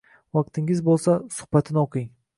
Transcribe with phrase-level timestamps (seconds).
[0.37, 2.13] Vaqtingiz bo'lsa, suhbatini o'qing